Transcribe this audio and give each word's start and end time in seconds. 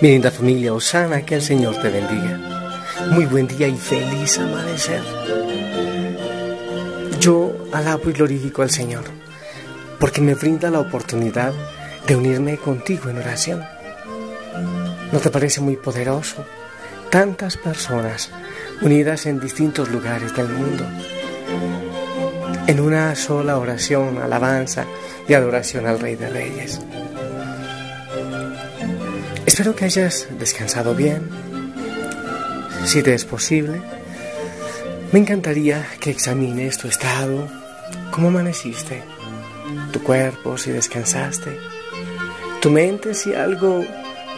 Mi 0.00 0.08
linda 0.08 0.30
familia 0.30 0.74
Osana, 0.74 1.24
que 1.24 1.36
el 1.36 1.42
Señor 1.42 1.80
te 1.80 1.88
bendiga. 1.88 2.40
Muy 3.10 3.26
buen 3.26 3.46
día 3.46 3.68
y 3.68 3.76
feliz 3.76 4.38
amanecer. 4.38 5.00
Yo 7.20 7.52
alabo 7.72 8.10
y 8.10 8.12
glorifico 8.12 8.62
al 8.62 8.70
Señor 8.70 9.04
porque 10.00 10.20
me 10.20 10.34
brinda 10.34 10.68
la 10.68 10.80
oportunidad 10.80 11.52
de 12.08 12.16
unirme 12.16 12.56
contigo 12.56 13.08
en 13.08 13.18
oración. 13.18 13.62
¿No 15.12 15.18
te 15.18 15.30
parece 15.30 15.60
muy 15.60 15.76
poderoso? 15.76 16.44
Tantas 17.10 17.58
personas 17.58 18.30
unidas 18.80 19.26
en 19.26 19.38
distintos 19.38 19.90
lugares 19.90 20.34
del 20.34 20.48
mundo, 20.48 20.86
en 22.66 22.80
una 22.80 23.14
sola 23.14 23.58
oración, 23.58 24.16
alabanza 24.16 24.86
y 25.28 25.34
adoración 25.34 25.86
al 25.86 26.00
Rey 26.00 26.16
de 26.16 26.30
Reyes. 26.30 26.80
Espero 29.44 29.76
que 29.76 29.84
hayas 29.84 30.28
descansado 30.38 30.94
bien. 30.94 31.28
Si 32.86 33.02
te 33.02 33.12
es 33.12 33.26
posible, 33.26 33.82
me 35.12 35.18
encantaría 35.18 35.86
que 36.00 36.10
examines 36.10 36.78
tu 36.78 36.88
estado, 36.88 37.48
cómo 38.10 38.28
amaneciste, 38.28 39.02
tu 39.92 40.02
cuerpo 40.02 40.56
si 40.56 40.70
descansaste, 40.70 41.58
tu 42.62 42.70
mente 42.70 43.12
si 43.12 43.34
algo 43.34 43.84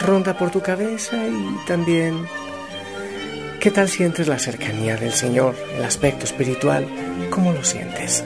ronda 0.00 0.36
por 0.36 0.50
tu 0.50 0.60
cabeza 0.60 1.16
y 1.16 1.66
también 1.66 2.26
qué 3.60 3.70
tal 3.70 3.88
sientes 3.88 4.28
la 4.28 4.38
cercanía 4.38 4.96
del 4.96 5.12
Señor, 5.12 5.54
el 5.76 5.84
aspecto 5.84 6.24
espiritual, 6.24 6.86
cómo 7.30 7.52
lo 7.52 7.64
sientes. 7.64 8.24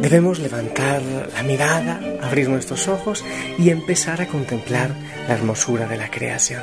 Debemos 0.00 0.38
levantar 0.38 1.00
la 1.34 1.42
mirada, 1.44 1.98
abrir 2.20 2.50
nuestros 2.50 2.88
ojos 2.88 3.24
y 3.58 3.70
empezar 3.70 4.20
a 4.20 4.28
contemplar 4.28 4.90
la 5.26 5.34
hermosura 5.34 5.86
de 5.86 5.96
la 5.96 6.10
creación. 6.10 6.62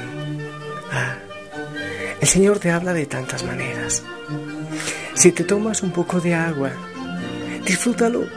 Ah, 0.92 1.16
el 2.22 2.28
Señor 2.28 2.60
te 2.60 2.70
habla 2.70 2.94
de 2.94 3.08
tantas 3.08 3.44
maneras. 3.44 4.04
Si 5.16 5.32
te 5.32 5.44
tomas 5.44 5.82
un 5.82 5.90
poco 5.90 6.22
de 6.22 6.36
agua, 6.36 6.72
disfrútalo 7.66 8.28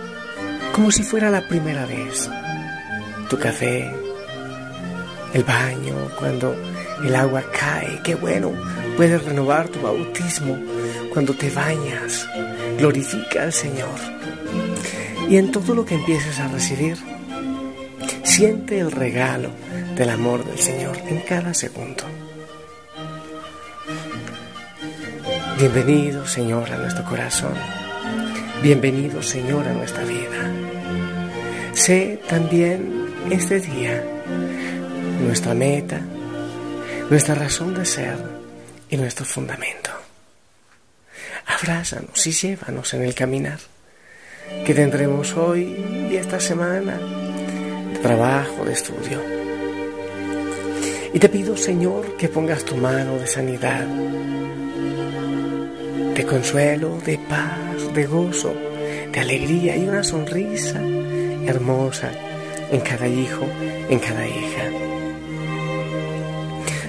como 0.73 0.91
si 0.91 1.03
fuera 1.03 1.31
la 1.31 1.47
primera 1.47 1.85
vez. 1.85 2.31
Tu 3.29 3.39
café, 3.39 3.93
el 5.35 5.43
baño, 5.43 5.95
cuando 6.19 6.57
el 7.05 7.15
agua 7.15 7.43
cae, 7.53 8.01
qué 8.05 8.15
bueno, 8.15 8.53
puedes 8.97 9.23
renovar 9.25 9.69
tu 9.69 9.81
bautismo 9.81 10.57
cuando 11.13 11.35
te 11.35 11.51
bañas. 11.51 12.27
Glorifica 12.79 13.43
al 13.43 13.53
Señor 13.53 13.99
y 15.29 15.37
en 15.37 15.51
todo 15.51 15.75
lo 15.75 15.85
que 15.85 15.97
empieces 15.97 16.39
a 16.39 16.49
recibir, 16.49 16.97
siente 18.23 18.79
el 18.79 18.91
regalo 18.91 19.51
del 19.97 20.11
amor 20.11 20.45
del 20.45 20.59
Señor 20.59 20.97
en 21.09 21.21
cada 21.21 21.53
segundo. 21.53 22.05
Bienvenido 25.59 26.27
Señor 26.27 26.71
a 26.71 26.79
nuestro 26.79 27.05
corazón. 27.05 27.55
Bienvenido 28.63 29.23
Señor 29.23 29.67
a 29.67 29.73
nuestra 29.73 30.05
vida. 30.05 30.53
Sé 31.73 32.21
también 32.29 33.07
este 33.31 33.61
día 33.61 34.05
nuestra 35.21 35.55
meta, 35.55 36.01
nuestra 37.11 37.35
razón 37.35 37.75
de 37.75 37.85
ser 37.85 38.17
y 38.89 38.97
nuestro 38.97 39.25
fundamento. 39.25 39.91
Abrázanos 41.47 42.27
y 42.27 42.33
llévanos 42.33 42.95
en 42.95 43.03
el 43.03 43.15
caminar 43.15 43.59
que 44.65 44.75
tendremos 44.75 45.33
hoy 45.35 46.09
y 46.11 46.17
esta 46.17 46.41
semana 46.41 46.99
de 47.93 47.99
trabajo, 48.01 48.65
de 48.65 48.73
estudio. 48.73 49.21
Y 51.13 51.19
te 51.19 51.29
pido, 51.29 51.57
Señor, 51.57 52.17
que 52.17 52.29
pongas 52.29 52.65
tu 52.65 52.77
mano 52.77 53.19
de 53.19 53.27
sanidad, 53.27 53.87
de 56.15 56.27
consuelo, 56.27 56.99
de 57.05 57.19
paz, 57.19 57.95
de 57.95 58.07
gozo, 58.07 58.55
de 59.13 59.21
alegría 59.21 59.77
y 59.77 59.87
una 59.87 60.03
sonrisa 60.03 60.81
hermosa 61.47 62.11
en 62.71 62.81
cada 62.81 63.07
hijo, 63.07 63.47
en 63.89 63.99
cada 63.99 64.27
hija. 64.27 64.74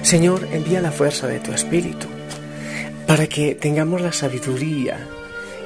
Señor, 0.06 0.46
envía 0.52 0.80
la 0.80 0.92
fuerza 0.92 1.26
de 1.26 1.40
tu 1.40 1.52
Espíritu 1.52 2.06
para 3.08 3.26
que 3.26 3.56
tengamos 3.56 4.00
la 4.00 4.12
sabiduría 4.12 4.98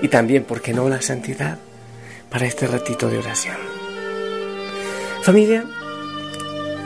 y 0.01 0.09
también, 0.09 0.45
¿por 0.45 0.63
qué 0.63 0.73
no, 0.73 0.89
la 0.89 1.03
santidad 1.03 1.59
para 2.31 2.47
este 2.47 2.67
ratito 2.67 3.09
de 3.09 3.19
oración. 3.19 3.57
Familia, 5.23 5.65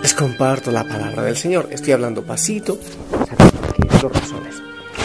les 0.02 0.14
comparto 0.14 0.72
la 0.72 0.84
palabra 0.84 1.22
del 1.22 1.36
Señor. 1.36 1.68
Estoy 1.70 1.92
hablando 1.92 2.24
pasito, 2.24 2.78
dos 4.02 4.12
razones. 4.12 4.56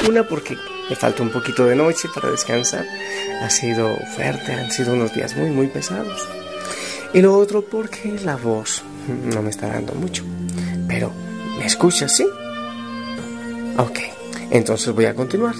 Una 0.07 0.23
porque 0.27 0.57
me 0.89 0.95
falta 0.95 1.21
un 1.21 1.29
poquito 1.29 1.65
de 1.65 1.75
noche 1.75 2.07
para 2.15 2.31
descansar. 2.31 2.85
Ha 3.43 3.49
sido 3.49 3.95
fuerte, 4.15 4.53
han 4.53 4.71
sido 4.71 4.93
unos 4.93 5.13
días 5.13 5.35
muy, 5.35 5.51
muy 5.51 5.67
pesados. 5.67 6.27
Y 7.13 7.21
lo 7.21 7.37
otro 7.37 7.61
porque 7.61 8.17
la 8.23 8.37
voz 8.37 8.81
no 9.25 9.41
me 9.41 9.49
está 9.49 9.67
dando 9.67 9.93
mucho. 9.93 10.23
Pero, 10.87 11.11
¿me 11.57 11.65
escuchas, 11.65 12.15
sí? 12.15 12.25
Ok, 13.79 13.97
entonces 14.51 14.93
voy 14.93 15.05
a 15.05 15.15
continuar. 15.15 15.55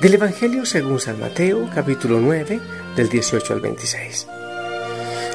Del 0.00 0.14
Evangelio 0.14 0.66
según 0.66 0.98
San 0.98 1.20
Mateo, 1.20 1.70
capítulo 1.72 2.18
9, 2.18 2.58
del 2.96 3.08
18 3.08 3.52
al 3.52 3.60
26. 3.60 4.26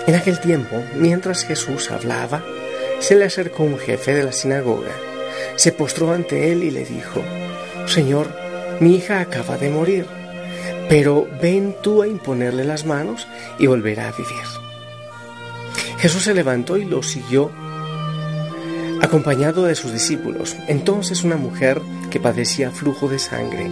En 0.08 0.16
aquel 0.16 0.42
tiempo, 0.42 0.84
mientras 0.98 1.46
Jesús 1.46 1.90
hablaba, 1.90 2.44
se 3.00 3.16
le 3.16 3.24
acercó 3.24 3.64
un 3.64 3.80
jefe 3.80 4.14
de 4.14 4.24
la 4.24 4.34
sinagoga, 4.34 4.92
se 5.56 5.72
postró 5.72 6.12
ante 6.12 6.52
él 6.52 6.64
y 6.64 6.72
le 6.72 6.84
dijo, 6.84 7.22
Señor, 7.86 8.28
mi 8.82 8.98
hija 8.98 9.22
acaba 9.22 9.58
de 9.58 9.70
morir, 9.70 10.08
pero 10.90 11.30
ven 11.42 11.78
tú 11.82 12.02
a 12.02 12.10
imponerle 12.10 12.66
las 12.66 12.86
manos 12.86 13.26
y 13.58 13.68
volverá 13.68 14.10
a 14.10 14.12
vivir. 14.12 14.36
Jesús 16.00 16.24
se 16.24 16.34
levantó 16.34 16.76
y 16.76 16.84
lo 16.84 17.02
siguió 17.02 17.52
acompañado 19.02 19.64
de 19.64 19.76
sus 19.76 19.92
discípulos. 19.92 20.56
Entonces 20.68 21.24
una 21.24 21.38
mujer 21.38 21.82
que 22.10 22.20
padecía 22.20 22.72
flujo 22.72 23.08
de 23.10 23.20
sangre 23.20 23.70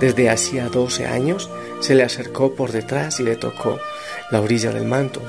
desde 0.00 0.30
hacía 0.30 0.68
doce 0.68 1.06
años 1.06 1.50
se 1.80 1.94
le 1.94 2.02
acercó 2.02 2.54
por 2.54 2.72
detrás 2.72 3.20
y 3.20 3.22
le 3.22 3.36
tocó 3.36 3.78
la 4.30 4.40
orilla 4.40 4.72
del 4.72 4.86
manto, 4.86 5.22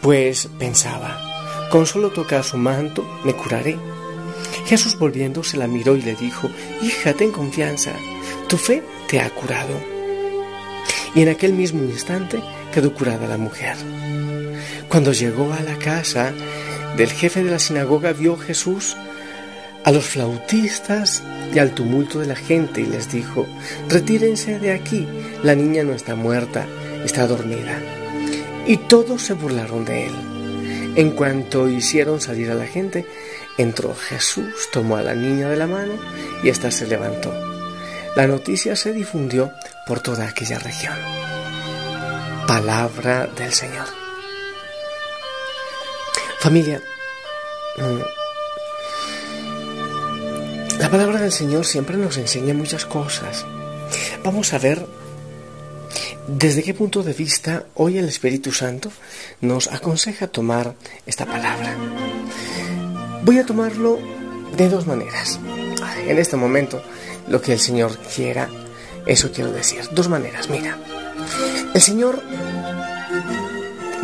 pues 0.00 0.48
pensaba, 0.58 1.18
con 1.70 1.86
solo 1.86 2.10
tocar 2.10 2.44
su 2.44 2.56
manto 2.56 3.04
me 3.24 3.34
curaré. 3.34 3.76
Jesús 4.66 4.98
volviendo 4.98 5.42
se 5.42 5.56
la 5.56 5.66
miró 5.66 5.96
y 5.96 6.02
le 6.02 6.14
dijo, 6.14 6.48
Hija, 6.82 7.14
ten 7.14 7.32
confianza, 7.32 7.92
tu 8.48 8.56
fe 8.56 8.82
te 9.08 9.20
ha 9.20 9.30
curado. 9.30 9.74
Y 11.14 11.22
en 11.22 11.30
aquel 11.30 11.52
mismo 11.52 11.82
instante 11.82 12.40
quedó 12.72 12.92
curada 12.92 13.26
la 13.26 13.38
mujer. 13.38 13.76
Cuando 14.88 15.12
llegó 15.12 15.52
a 15.52 15.62
la 15.62 15.76
casa, 15.76 16.32
del 16.98 17.12
jefe 17.12 17.44
de 17.44 17.50
la 17.52 17.60
sinagoga 17.60 18.12
vio 18.12 18.36
Jesús 18.36 18.96
a 19.84 19.92
los 19.92 20.04
flautistas 20.04 21.22
y 21.54 21.60
al 21.60 21.72
tumulto 21.72 22.18
de 22.18 22.26
la 22.26 22.34
gente 22.34 22.80
y 22.80 22.86
les 22.86 23.10
dijo, 23.10 23.46
retírense 23.88 24.58
de 24.58 24.72
aquí, 24.72 25.06
la 25.44 25.54
niña 25.54 25.84
no 25.84 25.92
está 25.92 26.16
muerta, 26.16 26.66
está 27.04 27.26
dormida. 27.28 27.80
Y 28.66 28.76
todos 28.76 29.22
se 29.22 29.34
burlaron 29.34 29.84
de 29.84 30.06
él. 30.06 30.12
En 30.96 31.12
cuanto 31.12 31.68
hicieron 31.68 32.20
salir 32.20 32.50
a 32.50 32.56
la 32.56 32.66
gente, 32.66 33.06
entró 33.56 33.94
Jesús, 33.94 34.68
tomó 34.72 34.96
a 34.96 35.02
la 35.02 35.14
niña 35.14 35.48
de 35.48 35.56
la 35.56 35.68
mano 35.68 35.94
y 36.42 36.48
ésta 36.48 36.72
se 36.72 36.88
levantó. 36.88 37.32
La 38.16 38.26
noticia 38.26 38.74
se 38.74 38.92
difundió 38.92 39.52
por 39.86 40.00
toda 40.00 40.26
aquella 40.26 40.58
región. 40.58 40.96
Palabra 42.48 43.28
del 43.28 43.52
Señor. 43.52 44.07
Familia, 46.40 46.80
mm, 47.76 48.00
la 50.78 50.88
palabra 50.88 51.20
del 51.20 51.32
Señor 51.32 51.66
siempre 51.66 51.96
nos 51.96 52.16
enseña 52.16 52.54
muchas 52.54 52.86
cosas. 52.86 53.44
Vamos 54.22 54.52
a 54.52 54.58
ver 54.58 54.86
desde 56.28 56.62
qué 56.62 56.74
punto 56.74 57.02
de 57.02 57.12
vista 57.12 57.64
hoy 57.74 57.98
el 57.98 58.04
Espíritu 58.04 58.52
Santo 58.52 58.92
nos 59.40 59.66
aconseja 59.66 60.28
tomar 60.28 60.74
esta 61.06 61.26
palabra. 61.26 61.74
Voy 63.24 63.38
a 63.38 63.46
tomarlo 63.46 63.98
de 64.56 64.68
dos 64.68 64.86
maneras. 64.86 65.40
En 66.06 66.18
este 66.18 66.36
momento, 66.36 66.80
lo 67.26 67.42
que 67.42 67.54
el 67.54 67.58
Señor 67.58 67.98
quiera, 68.14 68.48
eso 69.06 69.32
quiero 69.32 69.50
decir. 69.50 69.80
Dos 69.90 70.08
maneras, 70.08 70.48
mira. 70.48 70.78
El 71.74 71.80
Señor 71.80 72.22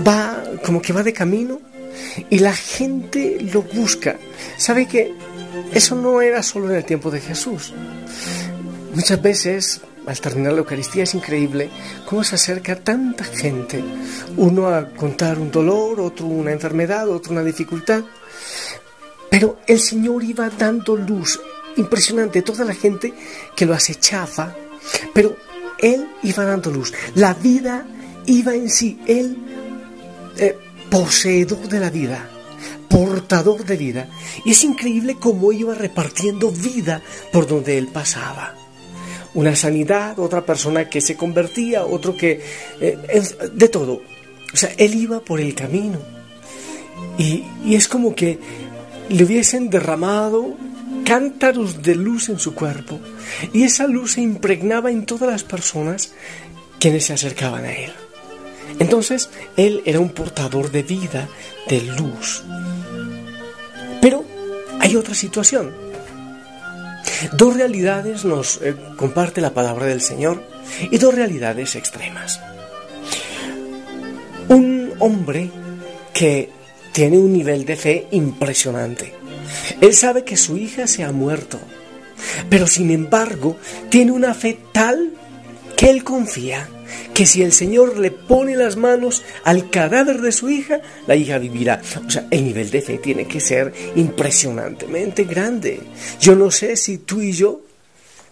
va 0.07 0.43
como 0.65 0.83
que 0.83 0.93
va 0.93 1.05
de 1.05 1.13
camino 1.13 1.61
y 2.31 2.39
la 2.39 2.55
gente 2.55 3.39
lo 3.53 3.63
busca. 3.63 4.17
¿Sabe 4.57 4.87
que 4.87 5.15
eso 5.73 5.95
no 5.95 6.21
era 6.21 6.43
solo 6.43 6.71
en 6.71 6.77
el 6.77 6.85
tiempo 6.85 7.11
de 7.11 7.21
Jesús? 7.21 7.73
Muchas 8.95 9.21
veces, 9.21 9.81
al 10.07 10.21
terminar 10.21 10.53
la 10.53 10.61
Eucaristía, 10.61 11.03
es 11.03 11.15
increíble 11.15 11.71
cómo 12.07 12.23
se 12.23 12.37
acerca 12.37 12.77
tanta 12.77 13.25
gente. 13.25 13.83
Uno 14.37 14.69
a 14.69 14.91
contar 14.91 15.39
un 15.39 15.51
dolor, 15.51 16.01
otro 16.01 16.27
una 16.27 16.53
enfermedad, 16.53 17.09
otro 17.09 17.33
una 17.33 17.43
dificultad. 17.43 18.05
Pero 19.31 19.59
el 19.67 19.81
Señor 19.81 20.23
iba 20.23 20.49
dando 20.49 20.97
luz. 20.97 21.41
Impresionante, 21.77 22.43
toda 22.43 22.65
la 22.65 22.75
gente 22.75 23.13
que 23.57 23.67
lo 23.67 23.75
acechaba. 23.75 24.55
Pero 25.13 25.37
Él 25.79 26.09
iba 26.23 26.45
dando 26.45 26.71
luz. 26.71 26.93
La 27.17 27.35
vida 27.35 27.85
iba 28.27 28.55
en 28.55 28.71
sí. 28.71 29.01
Él 29.09 29.37
eh, 30.37 30.57
poseedor 30.95 31.69
de 31.69 31.81
la 31.81 31.91
vida, 31.91 32.31
portador 32.89 33.65
de 33.65 33.77
vida. 33.77 34.09
Y 34.45 34.53
es 34.53 34.63
increíble 34.63 35.17
cómo 35.19 35.51
iba 35.51 35.75
repartiendo 35.75 36.53
vida 36.53 37.03
por 37.33 37.49
donde 37.49 37.77
él 37.79 37.89
pasaba. 37.89 38.55
Una 39.35 39.57
sanidad, 39.57 40.17
otra 40.21 40.47
persona 40.47 40.89
que 40.89 41.01
se 41.01 41.17
convertía, 41.17 41.85
otro 41.85 42.17
que... 42.17 42.41
Eh, 42.81 42.97
de 43.53 43.69
todo. 43.69 44.03
O 44.53 44.57
sea, 44.57 44.71
él 44.77 44.95
iba 44.95 45.19
por 45.19 45.41
el 45.41 45.57
camino. 45.57 45.99
Y, 47.19 47.43
y 47.65 47.75
es 47.75 47.89
como 47.89 48.15
que 48.15 48.39
le 49.09 49.25
hubiesen 49.25 49.71
derramado 49.71 50.55
cántaros 51.05 51.83
de 51.83 51.97
luz 51.97 52.29
en 52.29 52.39
su 52.39 52.55
cuerpo. 52.55 53.01
Y 53.53 53.65
esa 53.65 53.89
luz 53.89 54.13
se 54.13 54.21
impregnaba 54.21 54.93
en 54.93 55.07
todas 55.07 55.29
las 55.29 55.43
personas 55.43 56.13
quienes 56.79 57.07
se 57.07 57.15
acercaban 57.15 57.65
a 57.65 57.73
él. 57.73 57.93
Entonces, 58.79 59.31
él 59.57 59.83
era 59.85 60.01
un 60.01 60.11
portador 60.11 60.71
de 60.71 60.83
vida, 60.83 61.29
de 61.69 61.81
luz. 61.83 62.43
Pero 64.01 64.25
hay 64.81 64.97
otra 64.97 65.15
situación. 65.15 65.73
Dos 67.33 67.57
realidades 67.57 68.25
nos 68.25 68.61
eh, 68.63 68.75
comparte 68.97 69.41
la 69.41 69.55
palabra 69.55 69.87
del 69.87 70.01
Señor 70.01 70.43
y 70.91 70.99
dos 70.99 71.15
realidades 71.15 71.77
extremas. 71.77 72.41
Un 74.49 74.93
hombre 74.99 75.51
que 76.13 76.51
tiene 76.93 77.19
un 77.19 77.33
nivel 77.33 77.65
de 77.65 77.77
fe 77.77 78.07
impresionante. 78.11 79.15
Él 79.81 79.95
sabe 79.95 80.25
que 80.25 80.37
su 80.37 80.57
hija 80.57 80.87
se 80.87 81.03
ha 81.03 81.13
muerto, 81.13 81.59
pero 82.49 82.67
sin 82.67 82.91
embargo 82.91 83.57
tiene 83.89 84.13
una 84.13 84.35
fe 84.35 84.59
tal 84.73 85.13
que 85.77 85.91
él 85.91 86.05
confía 86.05 86.69
que 87.13 87.27
si 87.27 87.43
el 87.43 87.53
Señor 87.53 87.99
le 87.99 88.11
pone 88.11 88.57
las 88.57 88.77
manos 88.77 89.23
al 89.45 89.71
cadáver 89.71 90.21
de 90.21 90.33
su 90.33 90.49
hija, 90.51 90.81
la 91.07 91.17
hija 91.17 91.39
vivirá. 91.39 91.81
O 92.07 92.11
sea, 92.11 92.27
el 92.31 92.45
nivel 92.45 92.71
de 92.71 92.83
fe 92.83 92.99
tiene 92.99 93.27
que 93.27 93.41
ser 93.41 93.73
impresionantemente 93.97 95.25
grande. 95.25 95.81
Yo 96.21 96.35
no 96.35 96.51
sé 96.51 96.77
si 96.77 96.99
tú 96.99 97.21
y 97.21 97.33
yo 97.33 97.63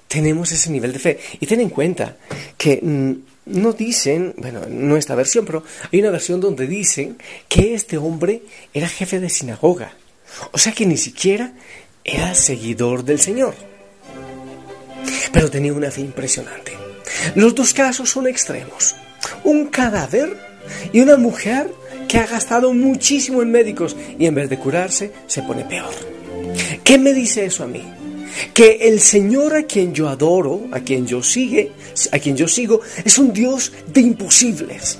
tenemos 0.09 0.53
ese 0.53 0.71
nivel 0.71 0.93
de 0.93 0.99
fe. 0.99 1.19
Y 1.41 1.47
ten 1.47 1.61
en 1.61 1.71
cuenta 1.71 2.17
que 2.59 2.81
mm, 2.83 3.13
no 3.47 3.73
dicen, 3.73 4.35
bueno, 4.37 4.63
no 4.69 4.97
esta 4.97 5.15
versión, 5.15 5.47
pero 5.47 5.65
hay 5.91 6.01
una 6.01 6.11
versión 6.11 6.41
donde 6.41 6.67
dicen 6.67 7.17
que 7.49 7.75
este 7.75 7.97
hombre 7.97 8.43
era 8.75 8.89
jefe 8.89 9.21
de 9.21 9.31
sinagoga. 9.31 9.97
O 10.53 10.59
sea 10.59 10.73
que 10.73 10.87
ni 10.87 10.97
siquiera 10.97 11.55
era 12.05 12.35
seguidor 12.35 13.05
del 13.05 13.21
Señor. 13.21 13.55
Pero 15.33 15.51
tenía 15.51 15.73
una 15.73 15.91
fe 15.91 16.03
impresionante. 16.03 16.72
Los 17.35 17.55
dos 17.55 17.73
casos 17.75 18.11
son 18.11 18.27
extremos. 18.27 18.95
Un 19.45 19.67
cadáver 19.67 20.37
y 20.93 21.01
una 21.01 21.17
mujer 21.17 21.69
que 22.09 22.19
ha 22.19 22.27
gastado 22.27 22.73
muchísimo 22.73 23.43
en 23.43 23.51
médicos 23.51 23.97
y 24.19 24.27
en 24.27 24.35
vez 24.35 24.51
de 24.51 24.59
curarse 24.59 25.13
se 25.27 25.43
pone 25.43 25.65
peor. 25.65 25.93
¿Qué 26.85 26.99
me 26.99 27.13
dice 27.13 27.45
eso 27.45 27.65
a 27.65 27.67
mí? 27.67 27.83
Que 28.53 28.89
el 28.89 29.01
Señor 29.01 29.55
a 29.57 29.63
quien 29.65 29.95
yo 29.95 30.09
adoro, 30.09 30.69
a 30.73 30.81
quien 30.81 31.07
yo 31.07 31.23
sigue, 31.23 31.73
a 32.11 32.19
quien 32.19 32.37
yo 32.37 32.49
sigo, 32.49 32.81
es 33.05 33.19
un 33.19 33.33
Dios 33.33 33.73
de 33.93 34.01
imposibles. 34.01 34.99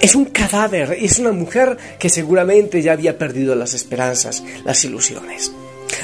Es 0.00 0.14
un 0.14 0.26
cadáver, 0.26 0.98
es 1.00 1.18
una 1.18 1.32
mujer 1.32 1.78
que 1.98 2.10
seguramente 2.10 2.82
ya 2.82 2.92
había 2.92 3.16
perdido 3.16 3.54
las 3.54 3.72
esperanzas, 3.72 4.44
las 4.64 4.84
ilusiones. 4.84 5.52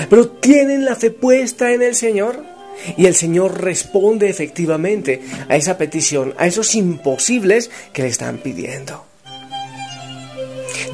Pero 0.09 0.29
tienen 0.29 0.85
la 0.85 0.97
fe 0.97 1.11
puesta 1.11 1.73
en 1.73 1.83
el 1.83 1.95
Señor 1.95 2.43
y 2.97 3.07
el 3.07 3.15
Señor 3.15 3.63
responde 3.63 4.29
efectivamente 4.29 5.21
a 5.49 5.57
esa 5.57 5.79
petición, 5.79 6.35
a 6.39 6.47
esos 6.47 6.75
imposibles 6.75 7.71
que 7.93 8.03
le 8.03 8.09
están 8.09 8.39
pidiendo. 8.39 9.05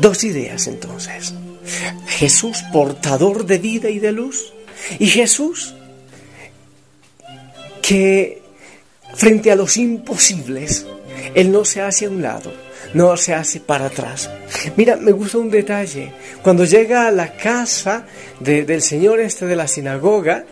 Dos 0.00 0.25
ideas 0.25 0.67
entonces. 0.67 1.35
Jesús 2.06 2.62
portador 2.73 3.47
de 3.47 3.59
vida 3.59 3.91
y 3.91 3.99
de 3.99 4.12
luz. 4.12 4.53
Y 4.99 5.06
Jesús 5.06 5.75
que 7.83 8.43
frente 9.15 9.53
a 9.53 9.56
los 9.56 9.77
imposibles, 9.77 10.87
Él 11.35 11.53
no 11.53 11.65
se 11.65 11.81
hace 11.81 12.06
a 12.06 12.11
un 12.11 12.21
lado, 12.21 12.53
no 12.94 13.17
se 13.17 13.33
hace 13.33 13.61
para 13.61 13.87
atrás. 13.87 14.29
Mira, 14.77 14.97
me 14.97 15.12
gusta 15.12 15.38
un 15.38 15.50
detalle. 15.50 16.12
Cuando 16.43 16.65
llega 16.65 17.06
a 17.06 17.12
la 17.12 17.37
casa 17.37 18.06
del 18.41 18.83
Señor 18.83 19.21
este 19.21 19.47
de 19.47 19.56
la 19.56 19.69
sinagoga, 19.69 20.44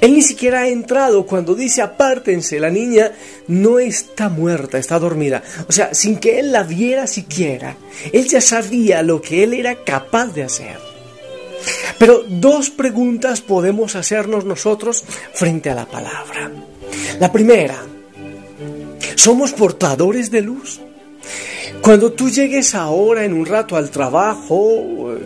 él 0.00 0.14
ni 0.14 0.22
siquiera 0.22 0.60
ha 0.60 0.68
entrado 0.68 1.26
cuando 1.26 1.54
dice 1.54 1.82
apártense, 1.82 2.60
la 2.60 2.70
niña 2.70 3.12
no 3.48 3.78
está 3.78 4.28
muerta, 4.28 4.78
está 4.78 4.98
dormida. 4.98 5.42
O 5.68 5.72
sea, 5.72 5.94
sin 5.94 6.18
que 6.18 6.38
él 6.38 6.52
la 6.52 6.62
viera 6.62 7.06
siquiera, 7.06 7.76
él 8.12 8.28
ya 8.28 8.40
sabía 8.40 9.02
lo 9.02 9.20
que 9.20 9.42
él 9.42 9.54
era 9.54 9.84
capaz 9.84 10.26
de 10.34 10.44
hacer. 10.44 10.78
Pero 11.98 12.24
dos 12.26 12.70
preguntas 12.70 13.40
podemos 13.40 13.94
hacernos 13.94 14.44
nosotros 14.44 15.04
frente 15.34 15.70
a 15.70 15.74
la 15.74 15.86
palabra. 15.86 16.50
La 17.20 17.30
primera, 17.30 17.84
¿somos 19.14 19.52
portadores 19.52 20.30
de 20.30 20.42
luz? 20.42 20.80
Cuando 21.82 22.12
tú 22.12 22.30
llegues 22.30 22.76
ahora 22.76 23.24
en 23.24 23.32
un 23.32 23.44
rato 23.44 23.76
al 23.76 23.90
trabajo 23.90 25.16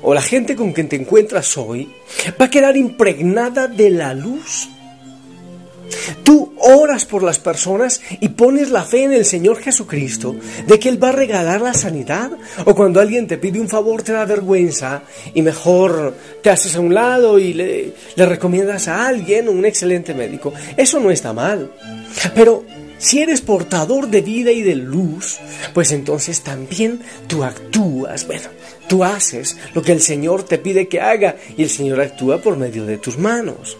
o 0.00 0.14
la 0.14 0.22
gente 0.22 0.54
con 0.54 0.72
quien 0.72 0.88
te 0.88 0.94
encuentras 0.94 1.58
hoy, 1.58 1.92
va 2.40 2.44
a 2.46 2.50
quedar 2.50 2.76
impregnada 2.76 3.66
de 3.66 3.90
la 3.90 4.14
luz. 4.14 4.68
Tú 6.22 6.54
oras 6.58 7.04
por 7.04 7.22
las 7.22 7.38
personas 7.38 8.00
y 8.20 8.28
pones 8.28 8.70
la 8.70 8.84
fe 8.84 9.04
en 9.04 9.12
el 9.12 9.24
Señor 9.24 9.58
Jesucristo 9.58 10.36
de 10.66 10.78
que 10.78 10.88
Él 10.88 11.02
va 11.02 11.08
a 11.08 11.12
regalar 11.12 11.60
la 11.60 11.74
sanidad. 11.74 12.30
O 12.64 12.74
cuando 12.74 13.00
alguien 13.00 13.26
te 13.26 13.38
pide 13.38 13.60
un 13.60 13.68
favor 13.68 14.02
te 14.02 14.12
da 14.12 14.24
vergüenza 14.24 15.02
y 15.34 15.42
mejor 15.42 16.14
te 16.42 16.50
haces 16.50 16.76
a 16.76 16.80
un 16.80 16.94
lado 16.94 17.38
y 17.38 17.54
le, 17.54 17.92
recomiendas 18.16 18.88
a 18.88 19.06
alguien 19.06 19.48
un 19.48 19.64
excelente 19.64 20.14
médico. 20.14 20.52
Eso 20.76 21.00
no 21.00 21.10
está 21.10 21.32
mal. 21.32 21.72
Pero 22.34 22.64
si 22.98 23.20
eres 23.20 23.40
portador 23.40 24.08
de 24.08 24.20
vida 24.20 24.50
y 24.52 24.62
de 24.62 24.74
luz, 24.74 25.38
pues 25.72 25.92
entonces 25.92 26.42
también 26.42 27.00
tú 27.26 27.44
actúas, 27.44 28.26
bueno, 28.26 28.48
tú 28.88 29.04
haces 29.04 29.56
lo 29.74 29.82
que 29.82 29.92
el 29.92 30.00
Señor 30.00 30.42
te 30.44 30.58
pide 30.58 30.88
que 30.88 31.00
haga 31.00 31.36
y 31.56 31.62
el 31.62 31.70
Señor 31.70 32.00
actúa 32.00 32.38
por 32.38 32.56
medio 32.56 32.86
de 32.86 32.98
tus 32.98 33.18
manos. 33.18 33.76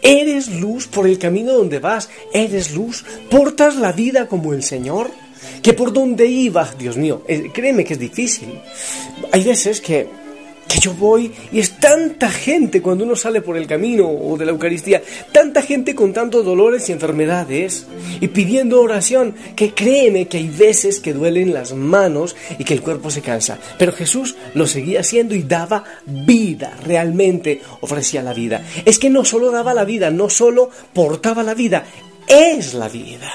Eres 0.00 0.48
luz 0.48 0.86
por 0.86 1.06
el 1.06 1.18
camino 1.18 1.52
donde 1.52 1.78
vas, 1.78 2.08
eres 2.32 2.72
luz, 2.72 3.04
portas 3.30 3.76
la 3.76 3.92
vida 3.92 4.28
como 4.28 4.52
el 4.52 4.62
Señor, 4.62 5.10
que 5.62 5.72
por 5.72 5.92
donde 5.92 6.26
iba, 6.26 6.68
Dios 6.78 6.96
mío, 6.96 7.22
eh, 7.28 7.50
créeme 7.52 7.84
que 7.84 7.94
es 7.94 7.98
difícil. 7.98 8.60
Hay 9.32 9.42
veces 9.44 9.80
que 9.80 10.08
yo 10.80 10.94
voy 10.94 11.32
y 11.52 11.60
es 11.60 11.78
tanta 11.78 12.30
gente 12.30 12.82
cuando 12.82 13.04
uno 13.04 13.16
sale 13.16 13.40
por 13.40 13.56
el 13.56 13.66
camino 13.66 14.08
o 14.08 14.36
de 14.36 14.44
la 14.44 14.52
Eucaristía, 14.52 15.02
tanta 15.32 15.62
gente 15.62 15.94
con 15.94 16.12
tantos 16.12 16.44
dolores 16.44 16.88
y 16.88 16.92
enfermedades 16.92 17.86
y 18.20 18.28
pidiendo 18.28 18.80
oración, 18.80 19.34
que 19.54 19.74
créeme 19.74 20.28
que 20.28 20.38
hay 20.38 20.48
veces 20.48 21.00
que 21.00 21.12
duelen 21.12 21.52
las 21.52 21.74
manos 21.74 22.36
y 22.58 22.64
que 22.64 22.74
el 22.74 22.82
cuerpo 22.82 23.10
se 23.10 23.22
cansa. 23.22 23.58
Pero 23.78 23.92
Jesús 23.92 24.36
lo 24.54 24.66
seguía 24.66 25.00
haciendo 25.00 25.34
y 25.34 25.42
daba 25.42 25.84
vida, 26.04 26.76
realmente 26.84 27.60
ofrecía 27.80 28.22
la 28.22 28.32
vida. 28.32 28.64
Es 28.84 28.98
que 28.98 29.10
no 29.10 29.24
solo 29.24 29.50
daba 29.50 29.74
la 29.74 29.84
vida, 29.84 30.10
no 30.10 30.28
solo 30.28 30.70
portaba 30.92 31.42
la 31.42 31.54
vida, 31.54 31.84
es 32.26 32.74
la 32.74 32.88
vida. 32.88 33.32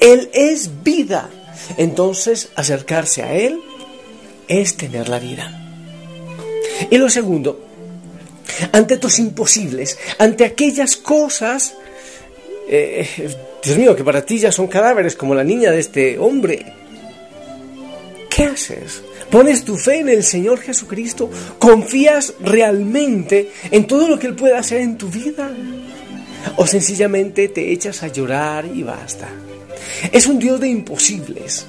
Él 0.00 0.30
es 0.32 0.82
vida. 0.82 1.28
Entonces 1.76 2.50
acercarse 2.56 3.22
a 3.22 3.34
Él 3.34 3.60
es 4.48 4.76
tener 4.76 5.08
la 5.08 5.18
vida. 5.18 5.61
Y 6.90 6.96
lo 6.98 7.08
segundo, 7.08 7.64
ante 8.72 8.96
tus 8.98 9.18
imposibles, 9.18 9.98
ante 10.18 10.44
aquellas 10.44 10.96
cosas, 10.96 11.74
eh, 12.68 13.06
Dios 13.62 13.78
mío, 13.78 13.96
que 13.96 14.04
para 14.04 14.24
ti 14.24 14.38
ya 14.38 14.52
son 14.52 14.66
cadáveres, 14.66 15.16
como 15.16 15.34
la 15.34 15.44
niña 15.44 15.70
de 15.70 15.80
este 15.80 16.18
hombre, 16.18 16.64
¿qué 18.28 18.44
haces? 18.44 19.02
¿Pones 19.30 19.64
tu 19.64 19.76
fe 19.76 20.00
en 20.00 20.10
el 20.10 20.24
Señor 20.24 20.60
Jesucristo? 20.60 21.30
¿Confías 21.58 22.34
realmente 22.40 23.50
en 23.70 23.86
todo 23.86 24.08
lo 24.08 24.18
que 24.18 24.26
Él 24.26 24.36
puede 24.36 24.56
hacer 24.56 24.80
en 24.80 24.98
tu 24.98 25.08
vida? 25.08 25.50
¿O 26.56 26.66
sencillamente 26.66 27.48
te 27.48 27.72
echas 27.72 28.02
a 28.02 28.08
llorar 28.08 28.66
y 28.66 28.82
basta? 28.82 29.28
Es 30.12 30.26
un 30.26 30.38
Dios 30.38 30.60
de 30.60 30.68
imposibles. 30.68 31.66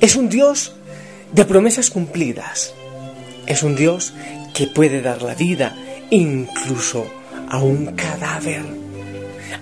Es 0.00 0.16
un 0.16 0.28
Dios 0.28 0.72
de 1.32 1.44
promesas 1.44 1.90
cumplidas. 1.90 2.74
Es 3.46 3.62
un 3.62 3.76
Dios 3.76 4.12
que 4.54 4.66
puede 4.66 5.00
dar 5.02 5.22
la 5.22 5.34
vida 5.34 5.76
incluso 6.10 7.06
a 7.48 7.58
un 7.58 7.94
cadáver. 7.96 8.62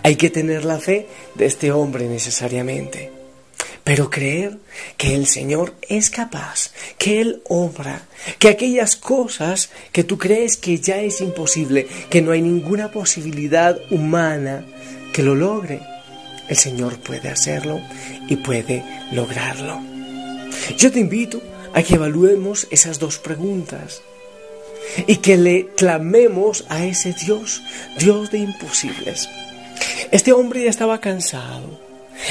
Hay 0.02 0.16
que 0.16 0.30
tener 0.30 0.64
la 0.64 0.78
fe 0.78 1.06
de 1.34 1.46
este 1.46 1.72
hombre 1.72 2.08
necesariamente, 2.08 3.10
pero 3.84 4.10
creer 4.10 4.58
que 4.96 5.14
el 5.14 5.26
Señor 5.26 5.74
es 5.88 6.10
capaz, 6.10 6.72
que 6.98 7.20
Él 7.20 7.42
obra, 7.48 8.02
que 8.38 8.48
aquellas 8.48 8.96
cosas 8.96 9.70
que 9.92 10.04
tú 10.04 10.18
crees 10.18 10.56
que 10.56 10.78
ya 10.78 11.00
es 11.00 11.20
imposible, 11.20 11.86
que 12.08 12.22
no 12.22 12.32
hay 12.32 12.42
ninguna 12.42 12.90
posibilidad 12.90 13.78
humana 13.90 14.64
que 15.12 15.22
lo 15.22 15.34
logre, 15.34 15.80
el 16.48 16.56
Señor 16.56 16.98
puede 16.98 17.28
hacerlo 17.28 17.80
y 18.28 18.36
puede 18.36 18.84
lograrlo. 19.12 19.80
Yo 20.76 20.90
te 20.90 21.00
invito 21.00 21.40
a 21.74 21.82
que 21.82 21.94
evaluemos 21.94 22.66
esas 22.70 22.98
dos 22.98 23.18
preguntas 23.18 24.02
y 25.06 25.16
que 25.16 25.36
le 25.36 25.68
clamemos 25.76 26.64
a 26.68 26.84
ese 26.84 27.12
Dios, 27.12 27.62
Dios 27.98 28.30
de 28.30 28.38
imposibles. 28.38 29.28
Este 30.10 30.32
hombre 30.32 30.64
ya 30.64 30.70
estaba 30.70 31.00
cansado. 31.00 31.80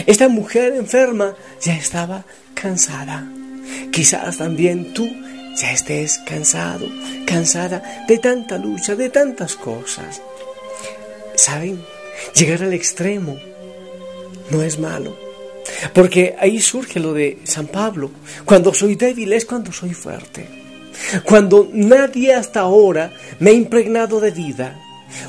Esta 0.05 0.27
mujer 0.27 0.73
enferma 0.75 1.35
ya 1.61 1.75
estaba 1.75 2.25
cansada. 2.53 3.27
Quizás 3.91 4.37
también 4.37 4.93
tú 4.93 5.09
ya 5.59 5.71
estés 5.71 6.19
cansado, 6.19 6.87
cansada 7.25 8.05
de 8.07 8.17
tanta 8.17 8.57
lucha, 8.57 8.95
de 8.95 9.09
tantas 9.09 9.55
cosas. 9.55 10.21
¿Saben? 11.35 11.81
Llegar 12.35 12.63
al 12.63 12.73
extremo 12.73 13.37
no 14.51 14.61
es 14.61 14.77
malo. 14.79 15.28
Porque 15.93 16.35
ahí 16.39 16.59
surge 16.59 16.99
lo 16.99 17.13
de 17.13 17.39
San 17.43 17.67
Pablo. 17.67 18.11
Cuando 18.45 18.73
soy 18.73 18.95
débil 18.95 19.33
es 19.33 19.45
cuando 19.45 19.71
soy 19.71 19.93
fuerte. 19.93 20.47
Cuando 21.23 21.69
nadie 21.71 22.33
hasta 22.33 22.61
ahora 22.61 23.13
me 23.39 23.51
ha 23.51 23.53
impregnado 23.53 24.19
de 24.19 24.31
vida. 24.31 24.79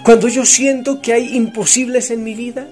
Cuando 0.04 0.28
yo 0.28 0.44
siento 0.44 1.00
que 1.00 1.12
hay 1.12 1.36
imposibles 1.36 2.10
en 2.10 2.24
mi 2.24 2.34
vida. 2.34 2.68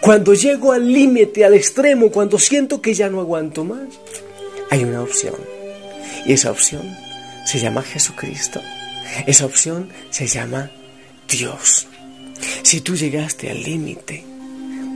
Cuando 0.00 0.34
llego 0.34 0.72
al 0.72 0.92
límite, 0.92 1.44
al 1.44 1.54
extremo, 1.54 2.10
cuando 2.10 2.38
siento 2.38 2.80
que 2.80 2.94
ya 2.94 3.08
no 3.08 3.20
aguanto 3.20 3.64
más. 3.64 3.88
Hay 4.70 4.84
una 4.84 5.02
opción. 5.02 5.34
Y 6.24 6.32
esa 6.32 6.50
opción 6.50 6.82
se 7.44 7.58
llama 7.58 7.82
Jesucristo. 7.82 8.60
Esa 9.26 9.46
opción 9.46 9.88
se 10.10 10.26
llama 10.26 10.70
Dios. 11.28 11.86
Si 12.62 12.80
tú 12.80 12.96
llegaste 12.96 13.50
al 13.50 13.62
límite, 13.62 14.24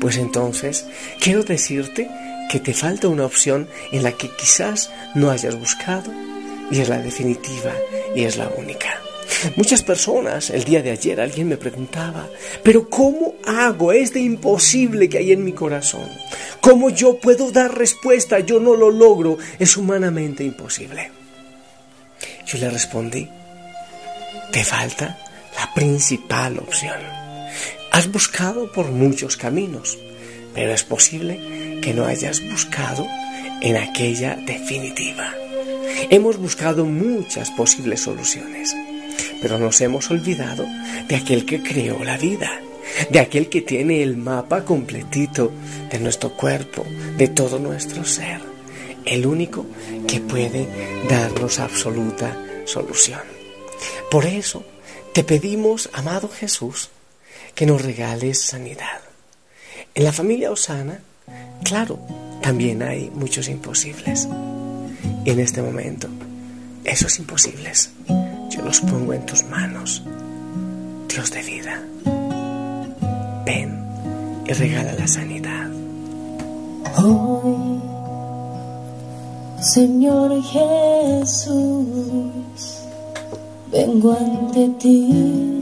pues 0.00 0.16
entonces 0.16 0.86
quiero 1.20 1.42
decirte 1.42 2.08
que 2.50 2.58
te 2.58 2.74
falta 2.74 3.08
una 3.08 3.26
opción 3.26 3.68
en 3.92 4.02
la 4.02 4.12
que 4.12 4.28
quizás 4.28 4.90
no 5.14 5.30
hayas 5.30 5.56
buscado 5.56 6.12
y 6.70 6.80
es 6.80 6.88
la 6.88 6.98
definitiva 6.98 7.72
y 8.14 8.24
es 8.24 8.36
la 8.36 8.48
única. 8.48 9.00
Muchas 9.56 9.82
personas, 9.82 10.50
el 10.50 10.64
día 10.64 10.82
de 10.82 10.90
ayer 10.90 11.20
alguien 11.20 11.48
me 11.48 11.56
preguntaba, 11.56 12.28
pero 12.62 12.88
¿cómo 12.88 13.34
hago? 13.46 13.92
Es 13.92 14.12
de 14.12 14.20
imposible 14.20 15.08
que 15.08 15.18
hay 15.18 15.32
en 15.32 15.44
mi 15.44 15.52
corazón. 15.52 16.08
¿Cómo 16.60 16.90
yo 16.90 17.18
puedo 17.18 17.50
dar 17.50 17.76
respuesta? 17.76 18.40
Yo 18.40 18.60
no 18.60 18.74
lo 18.74 18.90
logro. 18.90 19.38
Es 19.58 19.76
humanamente 19.76 20.44
imposible. 20.44 21.10
Yo 22.46 22.58
le 22.58 22.70
respondí, 22.70 23.28
te 24.52 24.64
falta 24.64 25.18
la 25.56 25.72
principal 25.72 26.58
opción. 26.58 27.19
Has 27.92 28.10
buscado 28.10 28.70
por 28.70 28.86
muchos 28.90 29.36
caminos, 29.36 29.98
pero 30.54 30.72
es 30.72 30.84
posible 30.84 31.80
que 31.82 31.92
no 31.92 32.04
hayas 32.04 32.40
buscado 32.50 33.06
en 33.62 33.76
aquella 33.76 34.36
definitiva. 34.36 35.34
Hemos 36.08 36.36
buscado 36.36 36.84
muchas 36.86 37.50
posibles 37.50 38.00
soluciones, 38.00 38.74
pero 39.42 39.58
nos 39.58 39.80
hemos 39.80 40.10
olvidado 40.10 40.64
de 41.08 41.16
aquel 41.16 41.44
que 41.44 41.62
creó 41.62 42.02
la 42.04 42.16
vida, 42.16 42.60
de 43.10 43.20
aquel 43.20 43.48
que 43.48 43.60
tiene 43.60 44.02
el 44.02 44.16
mapa 44.16 44.64
completito 44.64 45.52
de 45.90 45.98
nuestro 45.98 46.30
cuerpo, 46.30 46.86
de 47.16 47.28
todo 47.28 47.58
nuestro 47.58 48.04
ser, 48.04 48.40
el 49.04 49.26
único 49.26 49.66
que 50.06 50.20
puede 50.20 50.68
darnos 51.08 51.58
absoluta 51.58 52.36
solución. 52.66 53.20
Por 54.10 54.26
eso 54.26 54.64
te 55.12 55.24
pedimos, 55.24 55.90
amado 55.92 56.28
Jesús, 56.28 56.90
que 57.54 57.66
nos 57.66 57.82
regales 57.82 58.40
sanidad. 58.40 59.00
En 59.94 60.04
la 60.04 60.12
familia 60.12 60.50
Osana, 60.50 61.00
claro, 61.64 61.98
también 62.42 62.82
hay 62.82 63.10
muchos 63.10 63.48
imposibles. 63.48 64.28
Y 65.24 65.30
en 65.30 65.40
este 65.40 65.62
momento, 65.62 66.08
esos 66.84 67.18
imposibles, 67.18 67.90
yo 68.50 68.62
los 68.62 68.80
pongo 68.80 69.12
en 69.12 69.26
tus 69.26 69.44
manos, 69.44 70.02
Dios 71.08 71.30
de 71.30 71.42
vida. 71.42 71.82
Ven 73.44 73.84
y 74.46 74.52
regala 74.52 74.92
la 74.94 75.06
sanidad. 75.06 75.70
Hoy, 76.96 77.80
Señor 79.60 80.42
Jesús, 80.42 81.86
vengo 83.70 84.16
ante 84.18 84.68
ti 84.80 85.59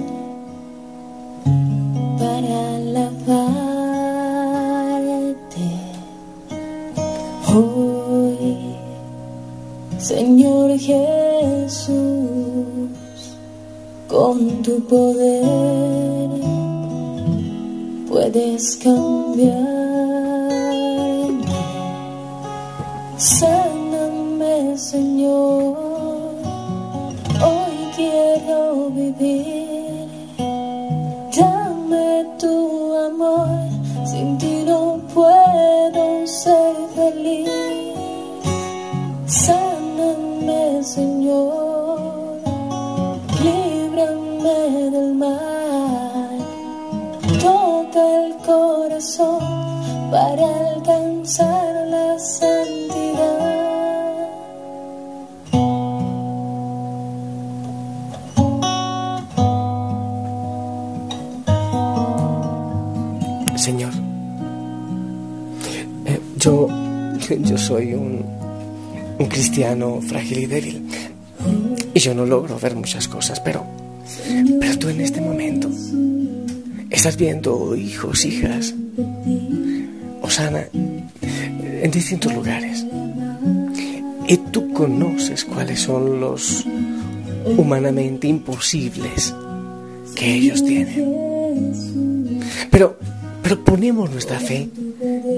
quiero 28.90 29.67
Señor, 63.68 63.92
eh, 66.06 66.20
yo, 66.38 66.68
yo 67.40 67.58
soy 67.58 67.92
un 67.92 68.24
un 69.18 69.26
cristiano 69.26 70.00
frágil 70.00 70.38
y 70.38 70.46
débil. 70.46 70.82
Y 71.92 72.00
yo 72.00 72.14
no 72.14 72.24
logro 72.24 72.58
ver 72.58 72.74
muchas 72.74 73.08
cosas, 73.08 73.40
pero, 73.40 73.66
pero 74.60 74.78
tú 74.78 74.88
en 74.88 75.00
este 75.00 75.20
momento 75.20 75.68
estás 76.90 77.16
viendo 77.16 77.74
hijos, 77.76 78.24
hijas, 78.24 78.74
Osana, 80.22 80.64
en 80.72 81.90
distintos 81.90 82.32
lugares. 82.32 82.86
Y 84.28 84.36
tú 84.52 84.72
conoces 84.72 85.44
cuáles 85.44 85.80
son 85.80 86.20
los 86.20 86.64
humanamente 87.56 88.28
imposibles 88.28 89.34
que 90.14 90.34
ellos 90.34 90.64
tienen. 90.64 92.40
Pero, 92.70 92.98
pero 93.48 93.64
ponemos 93.64 94.10
nuestra 94.10 94.38
fe 94.38 94.68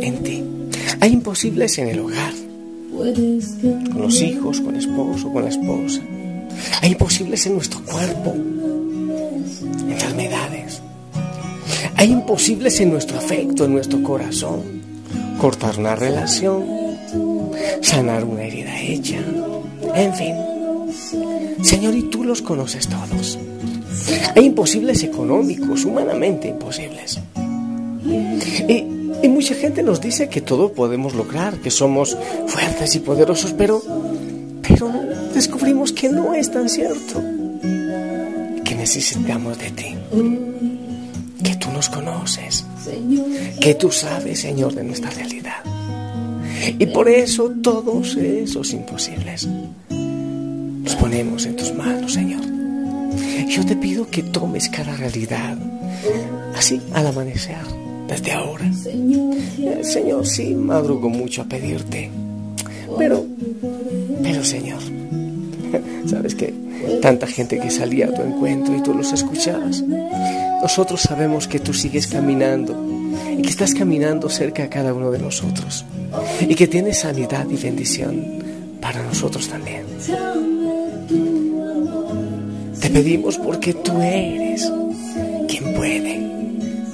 en 0.03 0.23
ti. 0.25 0.43
Hay 0.99 1.13
imposibles 1.13 1.79
en 1.79 1.91
el 1.91 2.01
hogar 2.01 2.33
con 2.93 4.01
los 4.01 4.21
hijos, 4.21 4.61
con 4.61 4.75
el 4.75 4.81
esposo, 4.81 5.33
con 5.33 5.45
la 5.45 5.49
esposa. 5.49 6.01
Hay 6.83 6.91
imposibles 6.91 7.47
en 7.47 7.55
nuestro 7.55 7.81
cuerpo, 7.85 8.35
enfermedades. 9.89 10.83
Hay 11.95 12.11
imposibles 12.11 12.81
en 12.81 12.91
nuestro 12.91 13.17
afecto, 13.17 13.67
en 13.67 13.75
nuestro 13.75 14.03
corazón. 14.03 14.61
Cortar 15.41 15.79
una 15.79 15.95
relación, 15.95 16.65
sanar 17.81 18.25
una 18.25 18.43
herida 18.43 18.77
hecha, 18.81 19.19
en 19.95 20.15
fin. 20.17 20.35
Señor, 21.63 21.95
y 21.95 22.03
tú 22.11 22.25
los 22.25 22.43
conoces 22.43 22.89
todos. 22.89 23.39
Hay 24.35 24.47
imposibles 24.47 25.05
económicos, 25.05 25.85
humanamente 25.85 26.49
imposibles. 26.49 27.21
Y, 28.69 29.29
mucha 29.29 29.55
gente 29.55 29.83
nos 29.83 30.01
dice 30.01 30.29
que 30.29 30.41
todo 30.41 30.73
podemos 30.73 31.15
lograr, 31.15 31.59
que 31.59 31.71
somos 31.71 32.17
fuertes 32.47 32.95
y 32.95 33.01
poderosos, 33.01 33.53
pero, 33.53 33.83
pero 34.63 34.93
descubrimos 35.33 35.93
que 35.93 36.09
no 36.09 36.35
es 36.35 36.51
tan 36.51 36.69
cierto. 36.69 37.23
Que 38.65 38.75
necesitamos 38.75 39.59
de 39.59 39.71
ti. 39.71 39.97
Que 41.43 41.57
tú 41.57 41.71
nos 41.71 41.89
conoces. 41.89 42.65
Que 43.61 43.75
tú 43.75 43.91
sabes, 43.91 44.41
Señor, 44.41 44.75
de 44.75 44.85
nuestra 44.85 45.11
realidad. 45.11 45.63
Y 46.79 46.87
por 46.87 47.09
eso 47.09 47.51
todos 47.63 48.17
esos 48.17 48.73
imposibles 48.73 49.49
los 50.85 50.97
ponemos 50.97 51.47
en 51.47 51.57
tus 51.57 51.73
manos, 51.75 52.15
Señor. 52.15 52.43
Yo 53.49 53.65
te 53.65 53.77
pido 53.77 54.09
que 54.09 54.23
tomes 54.23 54.69
cada 54.69 54.97
realidad, 54.97 55.57
así 56.55 56.81
al 56.93 57.07
amanecer, 57.07 57.59
desde 58.11 58.33
ahora. 58.33 58.71
Señor, 59.83 60.27
sí, 60.27 60.55
madrugo 60.55 61.09
mucho 61.09 61.43
a 61.43 61.45
pedirte, 61.45 62.11
pero, 62.99 63.25
pero 64.23 64.45
Señor, 64.45 64.81
sabes 66.07 66.35
que 66.35 66.53
tanta 67.01 67.27
gente 67.27 67.61
que 67.61 67.71
salía 67.71 68.07
a 68.07 68.15
tu 68.15 68.23
encuentro 68.23 68.77
y 68.77 68.83
tú 68.83 68.95
los 68.95 69.13
escuchabas. 69.13 69.83
Nosotros 70.63 71.01
sabemos 71.01 71.47
que 71.47 71.61
tú 71.61 71.73
sigues 71.73 72.09
caminando 72.09 72.75
y 73.39 73.43
que 73.43 73.49
estás 73.49 73.75
caminando 73.75 74.29
cerca 74.29 74.65
a 74.65 74.69
cada 74.69 74.93
uno 74.93 75.11
de 75.11 75.19
nosotros 75.19 75.85
y 76.41 76.55
que 76.55 76.67
tienes 76.67 76.99
sanidad 76.99 77.47
y 77.49 77.57
bendición 77.57 78.25
para 78.81 79.03
nosotros 79.03 79.49
también. 79.49 79.85
Te 82.81 82.91
pedimos 82.91 83.39
porque 83.39 83.73
tú 83.75 84.01
eres 84.01 84.71
quien 85.49 85.75
puede, 85.75 86.10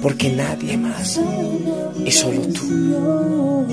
porque 0.01 0.29
nadie 0.29 0.77
más 0.77 1.19
y 2.03 2.11
solo 2.11 2.41
tú. 2.41 3.67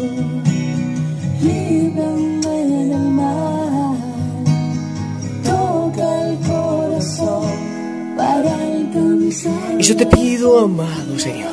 Y 9.78 9.83
yo 9.83 9.97
te 9.97 10.07
pido, 10.07 10.61
amado 10.61 11.19
Señor, 11.19 11.52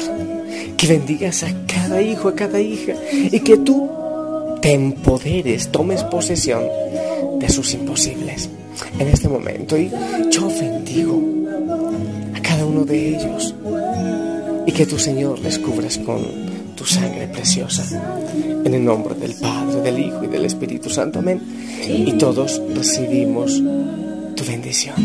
que 0.78 0.88
bendigas 0.88 1.44
a 1.44 1.48
cada 1.68 2.02
hijo, 2.02 2.30
a 2.30 2.36
cada 2.36 2.60
hija, 2.62 2.94
y 3.12 3.40
que 3.42 3.58
tú 3.58 3.90
te 4.62 4.74
empoderes, 4.74 5.70
tomes 5.70 6.04
posesión 6.04 6.64
de 7.40 7.50
sus 7.50 7.74
imposibles 7.74 8.50
en 8.98 9.08
este 9.08 9.28
momento. 9.28 9.78
Y 9.78 9.92
yo 10.32 10.48
bendigo 10.48 11.22
a 12.36 12.42
cada 12.42 12.66
uno 12.66 12.86
de 12.86 13.10
ellos 13.10 13.54
y 14.66 14.72
que 14.72 14.86
tu 14.86 14.98
Señor 14.98 15.40
les 15.40 15.60
cubras 15.60 15.98
con 16.00 16.22
tu 16.76 16.86
sangre 16.86 17.28
preciosa. 17.28 17.84
En 18.66 18.74
el 18.74 18.84
nombre 18.84 19.16
del 19.16 19.34
Padre, 19.36 19.82
del 19.82 20.00
Hijo 20.00 20.24
y 20.24 20.28
del 20.28 20.46
Espíritu 20.46 20.90
Santo. 20.90 21.20
Amén. 21.20 21.42
Y 21.88 22.14
todos 22.14 22.62
recibimos 22.76 23.62
tu 24.36 24.44
bendición. 24.46 24.96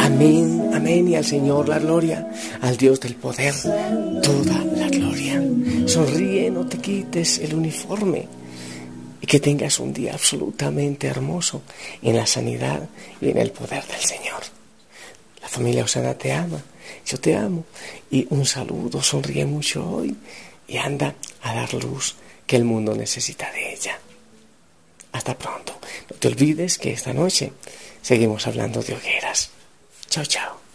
Amén, 0.00 0.70
amén. 0.74 1.08
Y 1.08 1.16
al 1.16 1.24
Señor 1.24 1.68
la 1.68 1.78
gloria, 1.78 2.28
al 2.60 2.76
Dios 2.76 3.00
del 3.00 3.14
poder, 3.14 3.54
toda 4.22 4.64
la 4.76 4.88
gloria. 4.88 5.42
Sonríe, 5.86 6.50
no 6.50 6.66
te 6.66 6.78
quites 6.78 7.38
el 7.38 7.54
uniforme 7.54 8.26
y 9.26 9.28
que 9.28 9.40
tengas 9.40 9.80
un 9.80 9.92
día 9.92 10.12
absolutamente 10.12 11.08
hermoso 11.08 11.62
en 12.00 12.14
la 12.14 12.26
sanidad 12.26 12.88
y 13.20 13.30
en 13.30 13.38
el 13.38 13.50
poder 13.50 13.84
del 13.84 14.00
Señor. 14.00 14.42
La 15.42 15.48
familia 15.48 15.82
Osana 15.82 16.14
te 16.14 16.32
ama, 16.32 16.62
yo 17.04 17.18
te 17.18 17.34
amo 17.34 17.64
y 18.08 18.24
un 18.30 18.46
saludo, 18.46 19.02
sonríe 19.02 19.44
mucho 19.44 19.84
hoy 19.84 20.16
y 20.68 20.76
anda 20.76 21.16
a 21.42 21.54
dar 21.54 21.74
luz 21.74 22.14
que 22.46 22.54
el 22.54 22.64
mundo 22.64 22.94
necesita 22.94 23.50
de 23.50 23.72
ella. 23.72 23.98
Hasta 25.10 25.36
pronto. 25.36 25.76
No 26.08 26.16
te 26.16 26.28
olvides 26.28 26.78
que 26.78 26.92
esta 26.92 27.12
noche 27.12 27.52
seguimos 28.02 28.46
hablando 28.46 28.80
de 28.80 28.94
hogueras. 28.94 29.50
Chao, 30.08 30.24
chao. 30.24 30.65